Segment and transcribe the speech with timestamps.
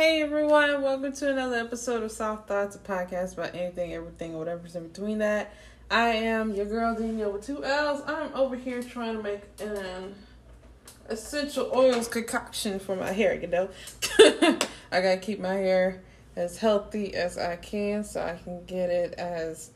[0.00, 4.38] Hey everyone, welcome to another episode of Soft Thoughts, a podcast about anything, everything, or
[4.38, 5.52] whatever's in between that.
[5.90, 8.00] I am your girl Danielle with two L's.
[8.06, 10.14] I'm over here trying to make an um,
[11.10, 13.68] essential oils concoction for my hair, you know.
[14.18, 16.00] I gotta keep my hair
[16.34, 19.70] as healthy as I can so I can get it as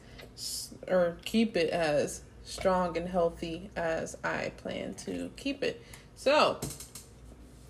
[0.88, 5.84] or keep it as strong and healthy as I plan to keep it.
[6.16, 6.60] So,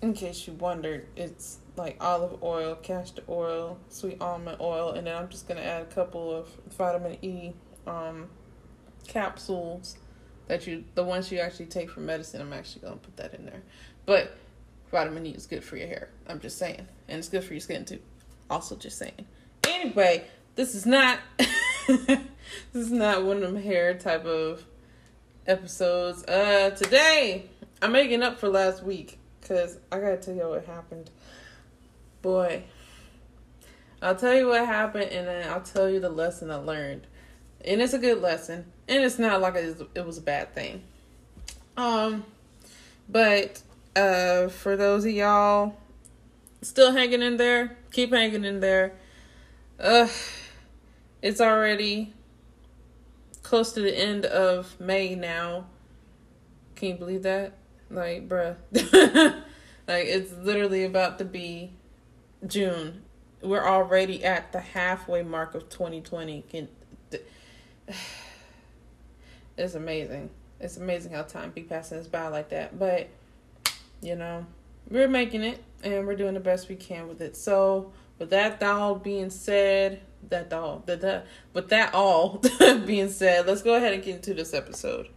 [0.01, 5.15] in case you wondered, it's like olive oil, castor oil, sweet almond oil, and then
[5.15, 7.53] I'm just gonna add a couple of vitamin E
[7.87, 8.27] um,
[9.07, 9.97] capsules
[10.47, 12.41] that you, the ones you actually take for medicine.
[12.41, 13.63] I'm actually gonna put that in there,
[14.05, 14.35] but
[14.91, 16.09] vitamin E is good for your hair.
[16.27, 17.99] I'm just saying, and it's good for your skin too.
[18.49, 19.25] Also, just saying.
[19.67, 21.19] Anyway, this is not
[21.87, 22.19] this
[22.73, 24.65] is not one of them hair type of
[25.47, 26.23] episodes.
[26.23, 27.49] Uh, today
[27.81, 31.09] I'm making up for last week because I gotta tell you what happened.
[32.25, 32.63] Boy,
[34.01, 37.05] I'll tell you what happened and then I'll tell you the lesson I learned.
[37.63, 38.65] And it's a good lesson.
[38.87, 40.81] And it's not like it was a bad thing.
[41.77, 42.25] Um,
[43.07, 43.61] but
[43.95, 45.77] uh, for those of y'all
[46.63, 48.93] still hanging in there, keep hanging in there.
[49.79, 50.07] Uh,
[51.21, 52.11] it's already
[53.43, 55.67] close to the end of May now.
[56.75, 57.53] Can you believe that?
[57.91, 58.55] Like, bruh.
[59.87, 61.73] like, it's literally about to be
[62.47, 63.03] June.
[63.41, 66.43] We're already at the halfway mark of 2020.
[66.49, 66.67] Can,
[69.57, 70.29] it's amazing.
[70.59, 72.79] It's amazing how time be passing us by like that.
[72.79, 73.09] But,
[74.01, 74.45] you know,
[74.89, 77.35] we're making it and we're doing the best we can with it.
[77.35, 82.41] So, with that all being said, that all, that, that, with that all
[82.85, 85.09] being said, let's go ahead and get into this episode.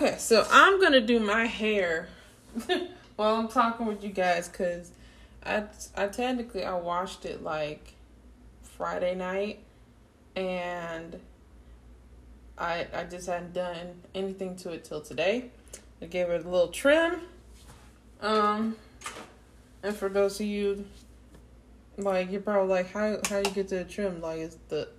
[0.00, 2.08] Okay, so I'm gonna do my hair
[3.16, 4.92] while I'm talking with you guys because
[5.44, 5.64] I
[5.96, 7.94] I technically I washed it like
[8.62, 9.58] Friday night
[10.36, 11.18] and
[12.56, 15.50] I I just hadn't done anything to it till today.
[16.00, 17.22] I gave it a little trim.
[18.20, 18.76] Um
[19.82, 20.86] and for those of you
[21.96, 24.90] like you're probably like how how you get to the trim like is the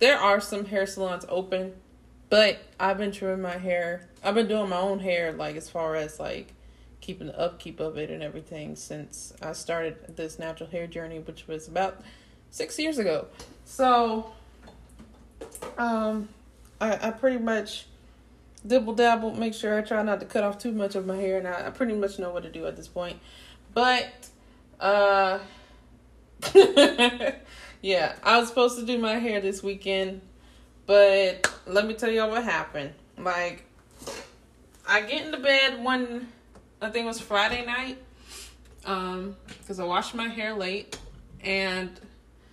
[0.00, 1.74] there are some hair salons open
[2.32, 4.08] but I've been trimming my hair.
[4.24, 6.54] I've been doing my own hair, like as far as like
[7.02, 11.46] keeping the upkeep of it and everything since I started this natural hair journey, which
[11.46, 12.00] was about
[12.50, 13.26] six years ago.
[13.66, 14.32] So,
[15.76, 16.30] um,
[16.80, 17.84] I, I pretty much
[18.66, 21.36] dibble dabble, make sure I try not to cut off too much of my hair,
[21.36, 23.18] and I, I pretty much know what to do at this point.
[23.74, 24.10] But,
[24.80, 25.38] uh,
[27.82, 30.22] yeah, I was supposed to do my hair this weekend
[30.86, 32.92] but let me tell y'all what happened.
[33.18, 33.64] Like,
[34.88, 36.28] I get into bed one,
[36.80, 37.98] I think it was Friday night,
[38.84, 40.98] um, because I washed my hair late,
[41.42, 41.90] and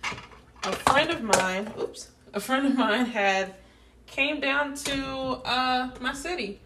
[0.04, 3.54] a friend of mine, oops, a friend of mine had
[4.06, 6.60] came down to uh my city.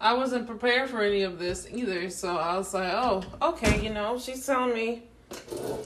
[0.00, 3.90] I wasn't prepared for any of this either, so I was like, oh, okay, you
[3.90, 5.02] know, she's telling me,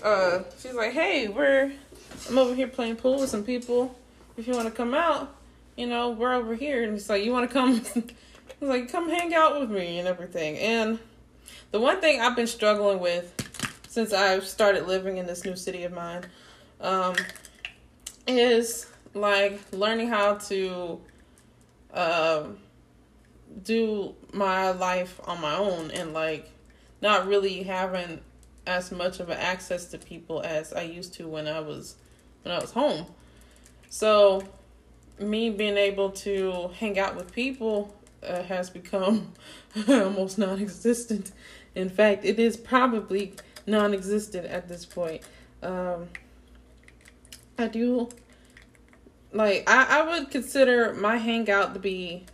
[0.04, 1.72] uh, she's like, hey, we're,
[2.28, 3.92] I'm over here playing pool with some people
[4.36, 5.34] if you want to come out,
[5.76, 6.82] you know, we're over here.
[6.82, 7.80] And he's like, you want to come?
[7.94, 8.04] he's
[8.60, 10.58] like, come hang out with me and everything.
[10.58, 10.98] And
[11.70, 13.32] the one thing I've been struggling with
[13.88, 16.24] since I've started living in this new city of mine
[16.80, 17.14] um,
[18.26, 21.00] is like learning how to
[21.92, 22.58] um,
[23.62, 26.50] do my life on my own and like
[27.00, 28.20] not really having
[28.66, 31.96] as much of an access to people as I used to when I was
[32.42, 33.06] when I was home.
[33.90, 34.42] So,
[35.18, 39.32] me being able to hang out with people uh, has become
[39.88, 41.32] almost non existent.
[41.74, 43.34] In fact, it is probably
[43.66, 45.22] non existent at this point.
[45.62, 46.08] Um,
[47.58, 48.08] I do
[49.32, 52.26] like I, I would consider my hangout to be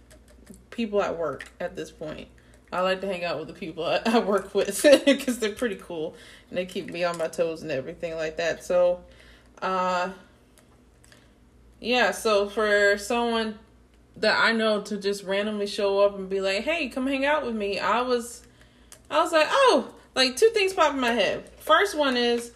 [0.70, 2.28] people at work at this point.
[2.72, 5.76] I like to hang out with the people I, I work with because they're pretty
[5.76, 6.14] cool
[6.48, 8.64] and they keep me on my toes and everything like that.
[8.64, 9.00] So,
[9.60, 10.10] uh,
[11.80, 13.58] yeah, so for someone
[14.16, 17.44] that I know to just randomly show up and be like, "Hey, come hang out
[17.44, 18.42] with me," I was,
[19.10, 21.48] I was like, "Oh!" Like two things pop in my head.
[21.58, 22.52] First one is,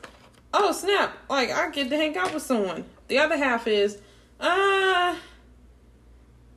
[0.52, 2.84] "Oh snap!" Like I get to hang out with someone.
[3.08, 3.98] The other half is,
[4.40, 5.16] uh,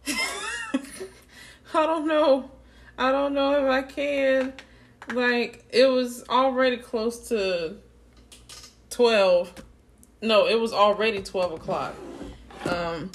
[0.09, 0.11] I
[1.73, 2.51] don't know.
[2.97, 4.53] I don't know if I can.
[5.13, 7.77] Like it was already close to
[8.89, 9.53] twelve.
[10.21, 11.93] No, it was already twelve o'clock
[12.65, 13.11] um,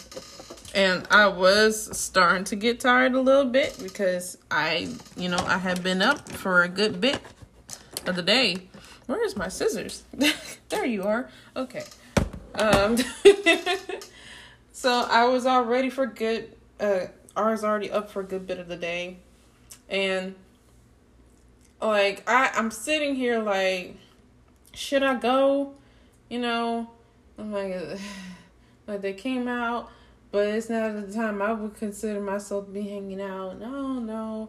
[0.75, 5.59] and I was starting to get tired a little bit because I, you know, I
[5.59, 7.21] had been up for a good bit
[8.07, 8.69] of the day.
[9.07, 10.05] Where is my scissors?
[10.69, 11.29] there you are.
[11.57, 11.85] Okay.
[12.55, 12.97] Um
[14.73, 17.07] so I was all ready for good uh
[17.37, 19.19] I was already up for a good bit of the day.
[19.89, 20.35] And
[21.81, 23.97] like I I'm sitting here like
[24.75, 25.75] should I go?
[26.29, 26.91] You know,
[27.39, 27.75] I'm like
[28.87, 29.91] like they came out
[30.33, 33.61] but it's not the time I would consider myself to be hanging out.
[33.61, 34.49] No, no.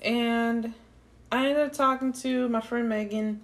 [0.00, 0.72] And
[1.30, 3.40] I ended up talking to my friend Megan,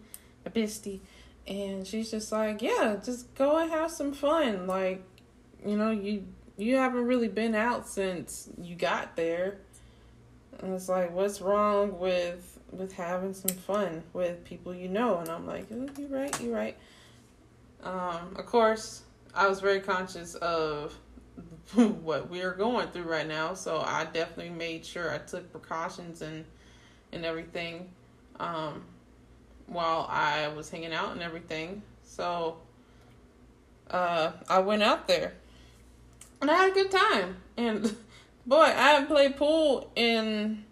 [0.46, 1.00] a bestie,
[1.48, 4.68] and she's just like, Yeah, just go and have some fun.
[4.68, 5.02] Like,
[5.66, 6.24] you know, you
[6.56, 9.58] you haven't really been out since you got there.
[10.60, 15.18] And it's like, what's wrong with with having some fun with people you know?
[15.18, 16.76] And I'm like, oh, you're right, you're right.
[17.82, 19.02] Um, of course,
[19.34, 20.96] I was very conscious of
[21.74, 23.54] what we're going through right now.
[23.54, 26.44] So I definitely made sure I took precautions and
[27.12, 27.90] and everything
[28.38, 28.84] um,
[29.66, 31.82] while I was hanging out and everything.
[32.04, 32.58] So
[33.90, 35.34] uh, I went out there
[36.40, 37.36] and I had a good time.
[37.56, 37.96] And
[38.46, 40.64] boy, I haven't played pool in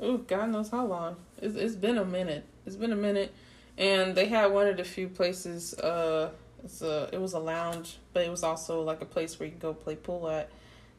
[0.00, 1.16] oh God knows how long.
[1.40, 2.44] It's it's been a minute.
[2.66, 3.32] It's been a minute,
[3.78, 5.74] and they had one of the few places.
[5.74, 6.30] Uh,
[6.64, 9.52] it's a it was a lounge, but it was also like a place where you
[9.52, 10.50] can go play pool at.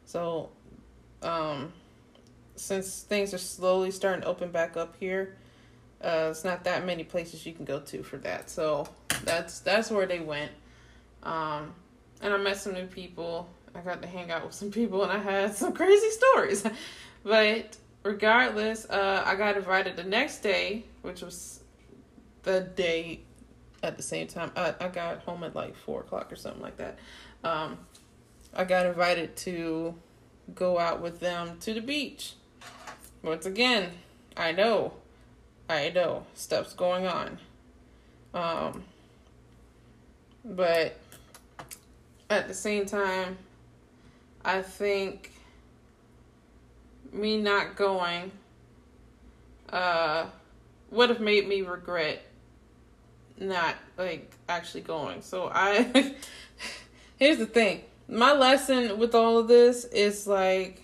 [0.04, 0.50] So,
[1.22, 1.72] um,
[2.56, 5.36] since things are slowly starting to open back up here,
[6.02, 8.50] uh, it's not that many places you can go to for that.
[8.50, 8.88] So
[9.24, 10.52] that's that's where they went.
[11.22, 11.74] Um,
[12.20, 13.48] and I met some new people.
[13.74, 16.64] I got to hang out with some people, and I had some crazy stories.
[17.22, 21.60] but regardless, uh, I got invited the next day, which was
[22.42, 23.20] the day
[23.82, 24.50] at the same time.
[24.56, 26.98] I, I got home at like four o'clock or something like that.
[27.44, 27.78] Um,
[28.54, 29.94] I got invited to
[30.54, 32.34] go out with them to the beach.
[33.22, 33.90] Once again,
[34.36, 34.94] I know,
[35.68, 37.38] I know stuff's going on.
[38.34, 38.84] Um,
[40.44, 40.96] but
[42.30, 43.38] at the same time,
[44.44, 45.32] I think
[47.12, 48.32] me not going
[49.70, 50.26] uh,
[50.90, 52.22] would have made me regret
[53.38, 55.22] not like actually going.
[55.22, 56.14] So I
[57.16, 57.82] here's the thing.
[58.08, 60.82] My lesson with all of this is like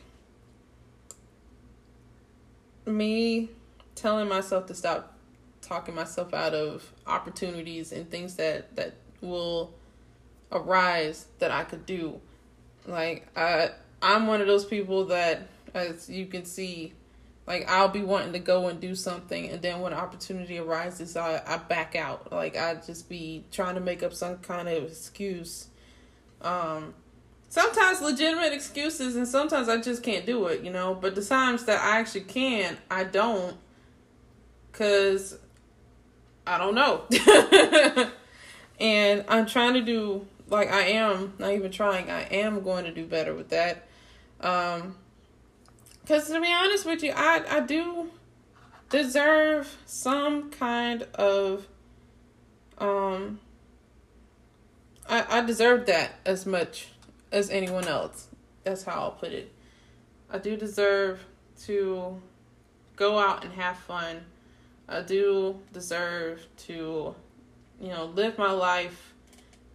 [2.87, 3.51] me
[3.95, 5.15] telling myself to stop
[5.61, 9.75] talking myself out of opportunities and things that that will
[10.53, 12.21] arise that I could do.
[12.87, 16.95] Like I I'm one of those people that as you can see
[17.49, 21.43] like I'll be wanting to go and do something, and then when opportunity arises, I
[21.47, 22.31] I back out.
[22.31, 25.69] Like I just be trying to make up some kind of excuse.
[26.43, 26.93] Um,
[27.49, 30.63] sometimes legitimate excuses, and sometimes I just can't do it.
[30.63, 33.57] You know, but the times that I actually can, I don't,
[34.73, 35.39] cause
[36.47, 37.05] I don't know.
[38.79, 42.11] and I'm trying to do like I am not even trying.
[42.11, 43.89] I am going to do better with that.
[44.43, 44.97] Um,
[46.09, 48.11] because to be honest with you, I I do
[48.89, 51.69] deserve some kind of
[52.79, 53.41] um
[55.07, 56.89] I I deserve that as much
[57.31, 58.29] as anyone else.
[58.65, 59.53] That's how I'll put it.
[60.31, 61.21] I do deserve
[61.65, 62.23] to
[62.97, 64.21] go out and have fun.
[64.89, 67.15] I do deserve to
[67.83, 69.13] you know live my life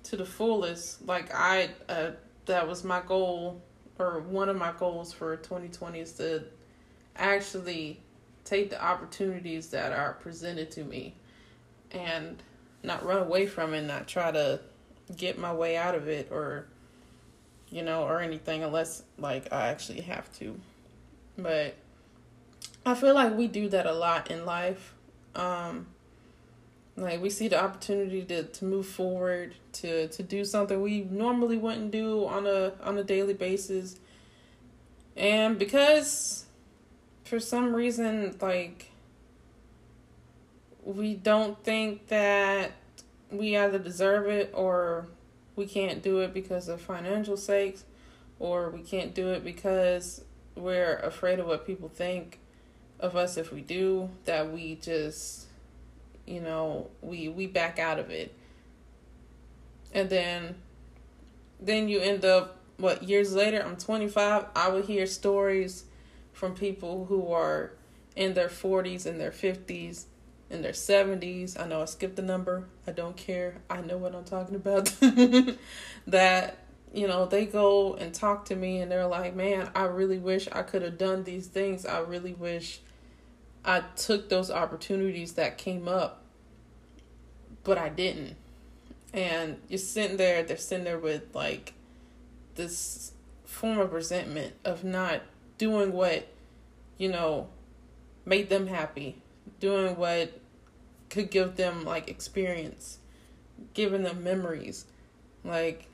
[0.05, 2.11] to the fullest like I uh,
[2.47, 3.61] that was my goal
[4.19, 6.43] one of my goals for 2020 is to
[7.15, 7.99] actually
[8.45, 11.13] take the opportunities that are presented to me
[11.91, 12.41] and
[12.83, 14.59] not run away from it, not try to
[15.15, 16.65] get my way out of it or
[17.69, 20.59] you know or anything unless like I actually have to.
[21.37, 21.75] But
[22.85, 24.93] I feel like we do that a lot in life.
[25.35, 25.87] Um
[26.95, 31.57] like we see the opportunity to, to move forward to to do something we normally
[31.57, 33.99] wouldn't do on a on a daily basis.
[35.15, 36.45] And because
[37.25, 38.91] for some reason like
[40.83, 42.71] we don't think that
[43.29, 45.07] we either deserve it or
[45.55, 47.83] we can't do it because of financial sakes
[48.39, 50.23] or we can't do it because
[50.55, 52.39] we're afraid of what people think
[52.99, 55.45] of us if we do that we just
[56.25, 58.35] you know we we back out of it
[59.93, 60.55] and then
[61.59, 65.85] then you end up what years later i'm 25 i would hear stories
[66.33, 67.71] from people who are
[68.15, 70.05] in their 40s and their 50s
[70.49, 72.67] in their 70s i know i skipped the number.
[72.85, 73.61] I don't care.
[73.69, 74.93] I know what i'm talking about.
[76.05, 76.57] That
[76.93, 80.47] you know, they go and talk to me and they're like, man, I really wish
[80.51, 81.85] I could have done these things.
[81.87, 82.81] I really wish
[83.65, 86.23] I took those opportunities that came up,
[87.63, 88.35] but I didn't.
[89.13, 91.73] And you're sitting there, they're sitting there with like
[92.55, 93.13] this
[93.45, 95.21] form of resentment of not
[95.57, 96.27] doing what,
[96.97, 97.47] you know,
[98.25, 99.21] made them happy,
[99.59, 100.39] doing what
[101.09, 102.97] could give them like experience,
[103.73, 104.85] giving them memories.
[105.43, 105.87] Like,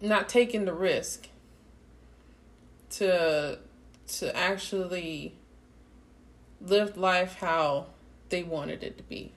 [0.00, 1.28] not taking the risk
[2.90, 3.58] to
[4.06, 5.34] to actually
[6.60, 7.86] live life how
[8.28, 9.32] they wanted it to be.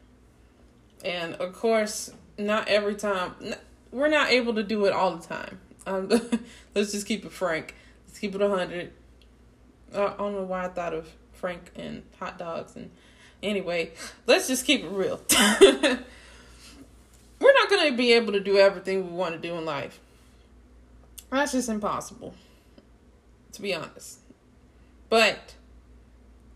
[1.03, 3.35] And of course, not every time
[3.91, 5.59] we're not able to do it all the time.
[5.87, 6.09] Um,
[6.75, 7.75] let's just keep it frank.
[8.07, 8.91] Let's keep it a hundred.
[9.93, 12.91] I don't know why I thought of Frank and hot dogs and
[13.41, 13.91] anyway,
[14.25, 15.21] let's just keep it real.
[17.39, 19.99] we're not going to be able to do everything we want to do in life.
[21.29, 22.33] That's just impossible,
[23.53, 24.19] to be honest.
[25.09, 25.55] But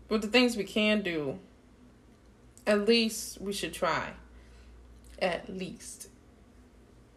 [0.08, 1.38] with the things we can do,
[2.66, 4.12] at least we should try.
[5.20, 6.08] At least.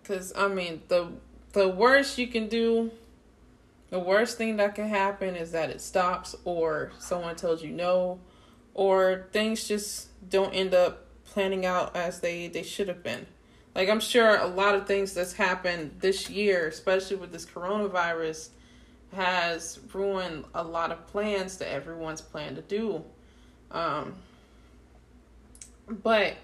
[0.03, 1.09] Cause I mean the
[1.53, 2.91] the worst you can do,
[3.89, 8.19] the worst thing that can happen is that it stops or someone tells you no,
[8.73, 13.25] or things just don't end up planning out as they, they should have been.
[13.75, 18.49] Like I'm sure a lot of things that's happened this year, especially with this coronavirus,
[19.15, 23.03] has ruined a lot of plans that everyone's planned to do.
[23.71, 24.15] Um,
[25.87, 26.35] but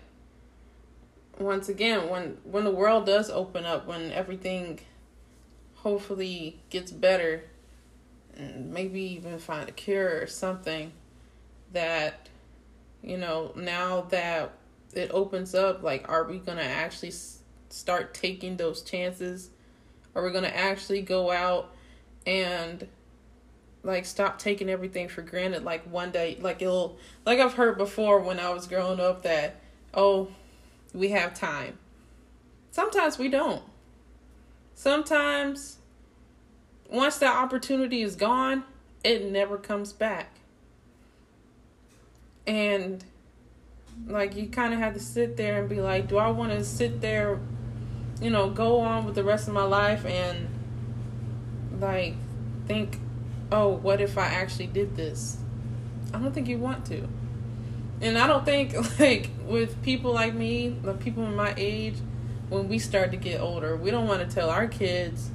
[1.39, 4.79] once again, when when the world does open up, when everything
[5.75, 7.43] hopefully gets better,
[8.35, 10.91] and maybe even find a cure or something,
[11.71, 12.27] that
[13.01, 14.51] you know now that
[14.93, 17.13] it opens up like are we going to actually
[17.69, 19.49] start taking those chances?
[20.15, 21.73] Are we going to actually go out
[22.25, 22.87] and
[23.83, 28.19] like stop taking everything for granted like one day like it'll like i've heard before
[28.19, 29.55] when i was growing up that
[29.93, 30.27] oh
[30.93, 31.77] we have time
[32.71, 33.63] sometimes we don't
[34.73, 35.77] sometimes
[36.89, 38.63] once that opportunity is gone
[39.03, 40.39] it never comes back
[42.47, 43.03] and
[44.07, 46.63] like you kind of have to sit there and be like, do I want to
[46.63, 47.39] sit there,
[48.21, 50.47] you know, go on with the rest of my life and
[51.79, 52.15] like
[52.67, 52.97] think,
[53.51, 55.37] oh, what if I actually did this?
[56.13, 57.07] I don't think you want to.
[58.01, 61.95] And I don't think like with people like me, the people in my age,
[62.49, 65.29] when we start to get older, we don't want to tell our kids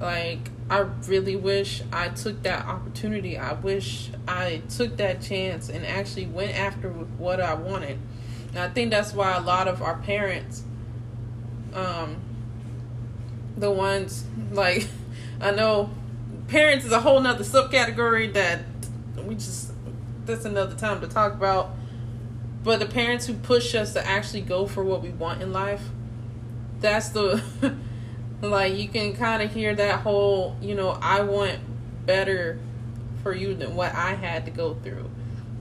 [0.00, 3.36] like I really wish I took that opportunity.
[3.36, 7.98] I wish I took that chance and actually went after what I wanted.
[8.50, 10.62] And I think that's why a lot of our parents,
[11.74, 12.16] um,
[13.56, 14.88] the ones like
[15.40, 15.90] I know
[16.48, 18.60] parents is a whole nother subcategory that
[19.24, 19.69] we just
[20.26, 21.70] that's another time to talk about.
[22.62, 25.82] But the parents who push us to actually go for what we want in life,
[26.80, 27.42] that's the
[28.40, 31.58] like you can kind of hear that whole you know i want
[32.06, 32.58] better
[33.22, 35.10] for you than what i had to go through.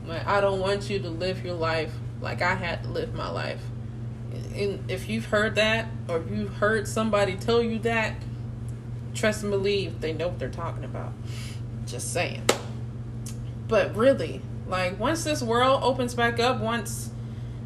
[0.06, 3.30] Like i don't want you to live your life like i had to live my
[3.30, 3.62] life.
[4.56, 8.16] And if you've heard that or you've heard somebody tell you that
[9.13, 11.13] trust and believe they know what they're talking about.
[11.86, 12.44] Just saying.
[13.68, 17.09] But really like once this world opens back up once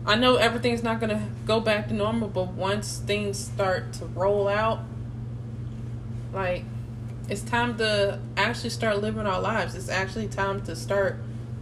[0.05, 4.48] i know everything's not to go back to normal but once things start to roll
[4.48, 4.79] out
[6.33, 6.65] like,
[7.29, 9.75] it's time to actually start living our lives.
[9.75, 11.17] It's actually time to start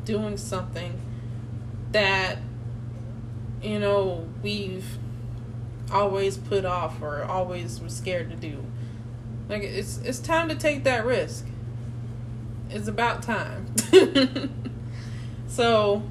[0.06, 1.00] doing something
[1.92, 2.38] that,
[3.62, 4.98] you know, we've
[5.92, 8.64] always put off or always were scared to do.
[9.50, 11.46] Like it's it's time to take that risk.
[12.70, 13.66] It's about time.
[15.52, 16.02] so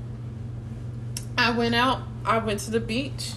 [1.39, 3.33] I went out, I went to the beach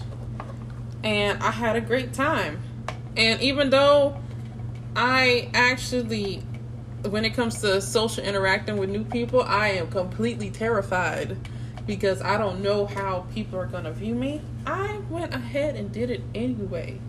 [1.03, 2.61] and I had a great time.
[3.15, 4.17] And even though
[4.95, 6.43] I actually,
[7.09, 11.37] when it comes to social interacting with new people, I am completely terrified
[11.87, 14.41] because I don't know how people are gonna view me.
[14.65, 16.99] I went ahead and did it anyway.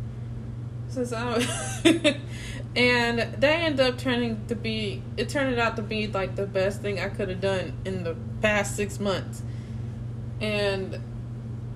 [0.95, 1.81] Since I was.
[2.77, 6.83] and that ended up turning to be it turned out to be like the best
[6.83, 9.43] thing I could have done in the past six months.
[10.41, 11.01] And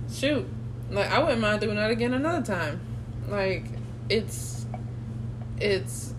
[0.09, 0.47] shoot,
[0.89, 2.81] like I wouldn't mind doing that again another time.
[3.27, 3.65] Like
[4.09, 4.67] it's
[5.59, 6.15] it's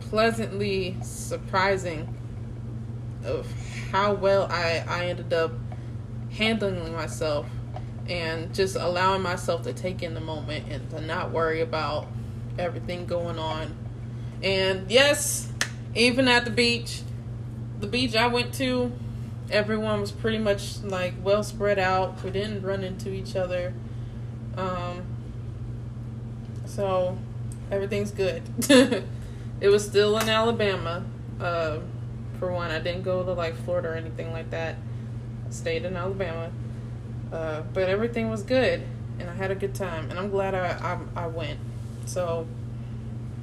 [0.00, 2.16] pleasantly surprising
[3.24, 3.46] of
[3.92, 5.52] how well I, I ended up
[6.32, 7.46] handling myself
[8.08, 12.08] and just allowing myself to take in the moment and to not worry about
[12.58, 13.76] everything going on.
[14.42, 15.50] And yes,
[15.94, 17.02] even at the beach,
[17.80, 18.92] the beach I went to,
[19.50, 22.22] everyone was pretty much like well spread out.
[22.22, 23.72] We didn't run into each other.
[24.56, 25.02] Um,
[26.66, 27.18] so
[27.70, 28.42] everything's good.
[29.60, 31.04] it was still in Alabama.
[31.40, 31.78] Uh,
[32.38, 34.76] for one, I didn't go to like Florida or anything like that.
[35.46, 36.50] I stayed in Alabama.
[37.32, 38.82] Uh, but everything was good,
[39.18, 41.58] and I had a good time, and I'm glad I I, I went.
[42.06, 42.46] So,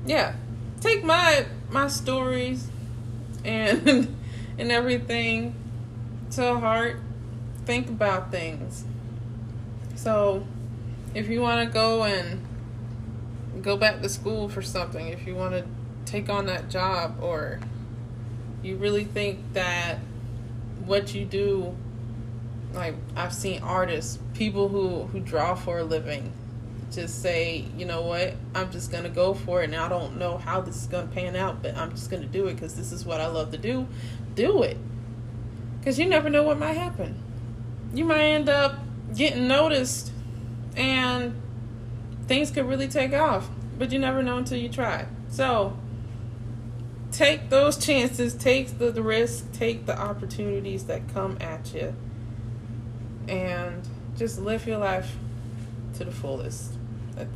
[0.05, 0.35] yeah,
[0.79, 2.67] take my my stories
[3.43, 4.15] and
[4.57, 5.55] and everything
[6.31, 6.97] to heart.
[7.65, 8.85] Think about things.
[9.95, 10.45] So,
[11.13, 12.43] if you want to go and
[13.61, 15.65] go back to school for something, if you want to
[16.05, 17.59] take on that job, or
[18.63, 19.99] you really think that
[20.85, 21.75] what you do,
[22.73, 26.31] like I've seen artists, people who who draw for a living,
[26.91, 30.37] just say, you know what, I'm just gonna go for it, and I don't know
[30.37, 33.05] how this is gonna pan out, but I'm just gonna do it because this is
[33.05, 33.87] what I love to do.
[34.35, 34.77] Do it,
[35.79, 37.17] because you never know what might happen.
[37.93, 38.79] You might end up
[39.15, 40.11] getting noticed,
[40.75, 41.41] and
[42.27, 45.05] things could really take off, but you never know until you try.
[45.29, 45.77] So
[47.11, 51.95] take those chances, take the, the risk, take the opportunities that come at you,
[53.27, 55.15] and just live your life
[55.93, 56.77] to the fullest.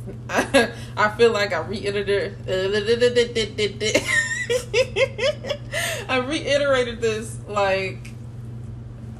[0.96, 2.36] I, feel like I reiterated
[6.08, 8.12] I reiterated this like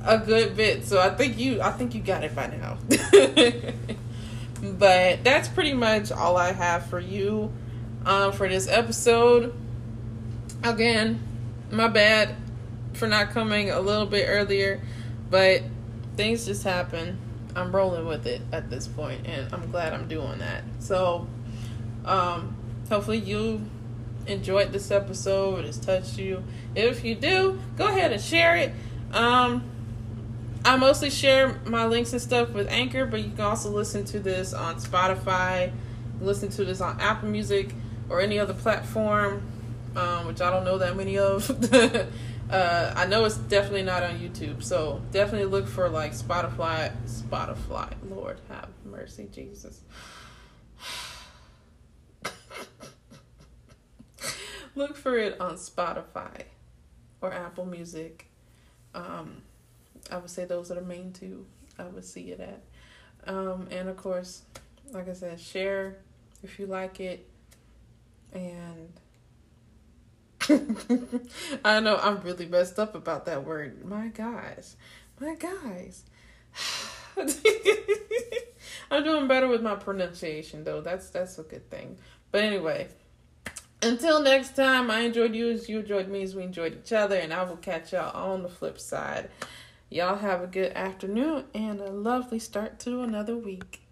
[0.05, 2.79] a good bit, so I think you I think you got it by now.
[4.79, 7.53] but that's pretty much all I have for you
[8.05, 9.53] um, for this episode.
[10.63, 11.21] Again,
[11.71, 12.37] my bad
[12.95, 14.81] for not coming a little bit earlier,
[15.31, 15.63] but
[16.17, 17.19] things just happen.
[17.57, 20.63] I'm rolling with it at this point, and I'm glad I'm doing that.
[20.79, 21.27] So,
[22.05, 22.55] um,
[22.89, 23.63] hopefully you
[24.27, 25.65] enjoyed this episode.
[25.65, 26.45] It's touched you.
[26.75, 28.73] If you do, go ahead and share it.
[29.13, 29.65] Um,
[30.67, 34.21] I mostly share my links and stuff with Anchor, but you can also listen to
[34.21, 35.73] this on Spotify,
[36.21, 37.73] listen to this on Apple Music
[38.11, 39.43] or any other platform,
[39.95, 41.49] um, which I don't know that many of.
[42.51, 46.93] Uh, I know it's definitely not on YouTube, so definitely look for like Spotify.
[47.07, 49.81] Spotify, Lord have mercy, Jesus.
[54.77, 56.43] look for it on Spotify
[57.21, 58.29] or Apple Music.
[58.95, 59.43] Um,
[60.11, 61.47] I would say those are the main two
[61.79, 62.63] I would see it at.
[63.27, 64.43] Um, and of course,
[64.93, 65.97] like I said, share
[66.45, 67.29] if you like it,
[68.33, 68.93] and
[71.65, 73.85] I know I'm really messed up about that word.
[73.85, 74.77] My guys.
[75.21, 76.05] My guys.
[78.91, 80.81] I'm doing better with my pronunciation though.
[80.81, 81.99] That's that's a good thing.
[82.31, 82.89] But anyway,
[83.83, 87.17] until next time, I enjoyed you as you enjoyed me as we enjoyed each other,
[87.17, 89.31] and I will catch y'all on the flip side.
[89.89, 93.86] Y'all have a good afternoon and a lovely start to another week.